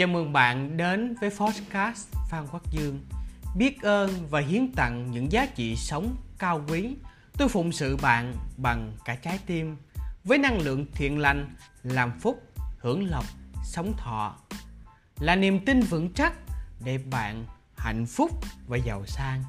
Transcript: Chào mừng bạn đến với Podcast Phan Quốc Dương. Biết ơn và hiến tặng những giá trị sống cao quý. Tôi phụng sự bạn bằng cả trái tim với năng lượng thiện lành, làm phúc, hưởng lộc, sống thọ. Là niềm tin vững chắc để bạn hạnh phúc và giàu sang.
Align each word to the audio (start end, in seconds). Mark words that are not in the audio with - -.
Chào 0.00 0.08
mừng 0.08 0.32
bạn 0.32 0.76
đến 0.76 1.14
với 1.20 1.30
Podcast 1.30 2.08
Phan 2.30 2.46
Quốc 2.52 2.70
Dương. 2.70 3.00
Biết 3.56 3.82
ơn 3.82 4.10
và 4.30 4.40
hiến 4.40 4.72
tặng 4.72 5.10
những 5.10 5.32
giá 5.32 5.46
trị 5.46 5.76
sống 5.76 6.16
cao 6.38 6.64
quý. 6.68 6.96
Tôi 7.38 7.48
phụng 7.48 7.72
sự 7.72 7.96
bạn 7.96 8.34
bằng 8.56 8.92
cả 9.04 9.14
trái 9.14 9.38
tim 9.46 9.76
với 10.24 10.38
năng 10.38 10.58
lượng 10.58 10.86
thiện 10.92 11.18
lành, 11.18 11.54
làm 11.82 12.12
phúc, 12.20 12.42
hưởng 12.78 13.10
lộc, 13.10 13.24
sống 13.64 13.92
thọ. 13.96 14.36
Là 15.18 15.36
niềm 15.36 15.64
tin 15.64 15.80
vững 15.80 16.12
chắc 16.14 16.32
để 16.84 16.98
bạn 16.98 17.44
hạnh 17.76 18.06
phúc 18.06 18.30
và 18.68 18.76
giàu 18.76 19.06
sang. 19.06 19.44